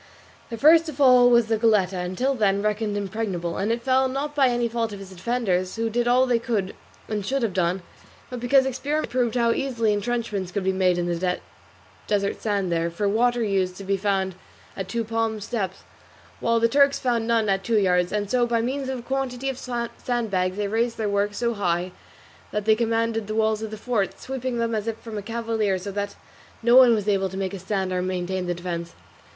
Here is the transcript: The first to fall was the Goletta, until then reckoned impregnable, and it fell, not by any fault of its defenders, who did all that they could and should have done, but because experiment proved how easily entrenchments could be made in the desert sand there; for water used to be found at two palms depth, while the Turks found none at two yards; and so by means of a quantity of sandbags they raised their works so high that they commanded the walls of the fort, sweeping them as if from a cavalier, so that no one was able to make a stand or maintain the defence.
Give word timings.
The 0.49 0.57
first 0.57 0.87
to 0.87 0.93
fall 0.93 1.29
was 1.29 1.45
the 1.45 1.59
Goletta, 1.59 1.99
until 1.99 2.33
then 2.33 2.63
reckoned 2.63 2.97
impregnable, 2.97 3.57
and 3.57 3.71
it 3.71 3.83
fell, 3.83 4.07
not 4.07 4.33
by 4.33 4.47
any 4.47 4.67
fault 4.67 4.91
of 4.91 4.99
its 4.99 5.11
defenders, 5.11 5.75
who 5.75 5.91
did 5.91 6.07
all 6.07 6.25
that 6.25 6.33
they 6.33 6.39
could 6.39 6.73
and 7.07 7.23
should 7.23 7.43
have 7.43 7.53
done, 7.53 7.83
but 8.31 8.39
because 8.39 8.65
experiment 8.65 9.11
proved 9.11 9.35
how 9.35 9.51
easily 9.51 9.93
entrenchments 9.93 10.51
could 10.51 10.63
be 10.63 10.71
made 10.73 10.97
in 10.97 11.05
the 11.05 11.39
desert 12.07 12.41
sand 12.41 12.71
there; 12.71 12.89
for 12.89 13.07
water 13.07 13.43
used 13.43 13.75
to 13.75 13.83
be 13.83 13.95
found 13.95 14.33
at 14.75 14.87
two 14.87 15.03
palms 15.03 15.45
depth, 15.45 15.83
while 16.39 16.59
the 16.59 16.67
Turks 16.67 16.97
found 16.97 17.27
none 17.27 17.47
at 17.47 17.63
two 17.63 17.77
yards; 17.77 18.11
and 18.11 18.27
so 18.27 18.47
by 18.47 18.59
means 18.59 18.89
of 18.89 18.97
a 18.97 19.01
quantity 19.03 19.49
of 19.49 19.57
sandbags 19.99 20.57
they 20.57 20.67
raised 20.67 20.97
their 20.97 21.09
works 21.09 21.37
so 21.37 21.53
high 21.53 21.91
that 22.49 22.65
they 22.65 22.73
commanded 22.75 23.27
the 23.27 23.35
walls 23.35 23.61
of 23.61 23.69
the 23.69 23.77
fort, 23.77 24.19
sweeping 24.19 24.57
them 24.57 24.73
as 24.73 24.87
if 24.87 24.97
from 24.97 25.15
a 25.19 25.21
cavalier, 25.21 25.77
so 25.77 25.91
that 25.91 26.15
no 26.63 26.75
one 26.75 26.95
was 26.95 27.07
able 27.07 27.29
to 27.29 27.37
make 27.37 27.53
a 27.53 27.59
stand 27.59 27.93
or 27.93 28.01
maintain 28.01 28.47
the 28.47 28.55
defence. 28.55 28.95